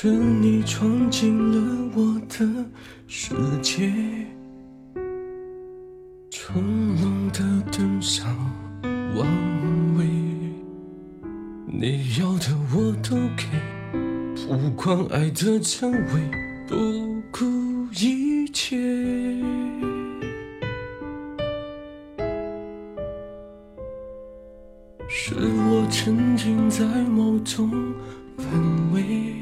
[0.00, 2.46] 是你闯进了我的
[3.08, 3.92] 世界，
[6.30, 6.62] 从
[6.94, 7.40] 容的
[7.72, 8.32] 登上
[9.16, 9.26] 王
[9.96, 10.06] 位，
[11.66, 13.48] 你要的我都给，
[14.46, 16.30] 不管爱的真伪，
[16.68, 17.44] 不顾
[18.00, 18.76] 一切。
[25.08, 27.68] 是我沉浸在某种
[28.36, 29.34] 氛围，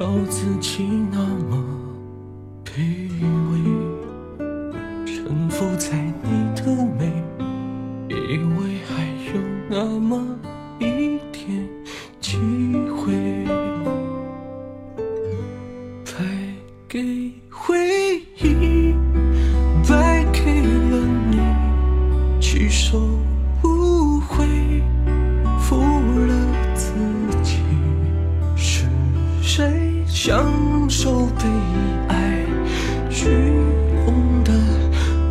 [0.00, 1.18] 笑自己那
[1.50, 1.62] 么
[2.64, 2.70] 卑
[3.52, 3.60] 微，
[5.04, 6.64] 臣服在你的
[6.98, 7.12] 美，
[8.08, 10.18] 以为还有那么
[10.78, 11.68] 一点
[12.18, 12.38] 机
[12.96, 13.44] 会，
[16.06, 16.24] 败
[16.88, 17.76] 给回
[18.38, 18.94] 忆，
[19.86, 20.96] 败给了
[21.30, 21.36] 你，
[22.40, 22.98] 去受
[30.22, 30.44] 享
[30.90, 31.44] 受被
[32.08, 32.44] 爱
[33.08, 33.30] 虚
[34.04, 34.52] 荣的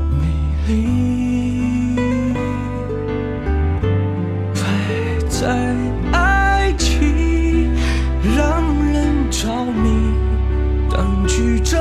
[0.09, 0.25] 美
[0.67, 1.95] 丽？
[4.55, 4.59] 败
[5.29, 5.75] 在
[6.11, 7.71] 爱情
[8.35, 10.11] 让人着迷，
[10.91, 11.77] 当局者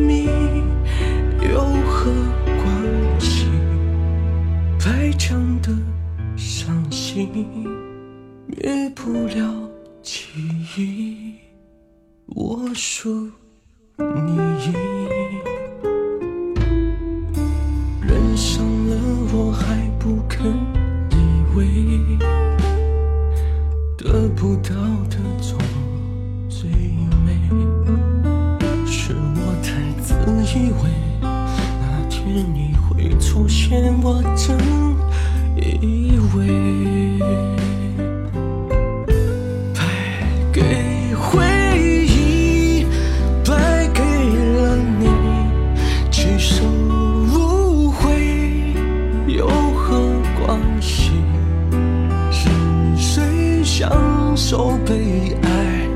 [0.00, 0.26] 迷
[1.48, 2.10] 有何
[2.44, 3.46] 关系？
[4.80, 5.70] 白讲的
[6.36, 7.28] 伤心，
[8.48, 9.70] 灭不了
[10.02, 10.24] 记
[10.76, 11.51] 忆。
[12.34, 13.30] 我输，
[13.98, 14.72] 你赢。
[18.00, 18.96] 人伤了
[19.34, 20.50] 我还不肯
[21.10, 21.14] 依
[21.54, 22.18] 偎，
[23.98, 24.72] 得不到
[25.10, 25.58] 的总
[26.48, 26.70] 最
[27.26, 27.38] 美。
[28.86, 30.14] 是我太自
[30.58, 30.88] 以为
[31.20, 34.56] 那天你会出现，我真
[35.60, 36.40] 以为。
[54.36, 55.88] 受被爱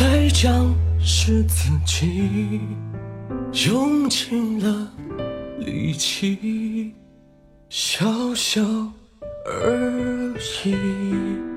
[0.00, 2.58] 才将是自己
[3.68, 4.90] 用尽了
[5.58, 6.94] 力气，
[7.68, 8.62] 小小
[9.44, 11.49] 而已。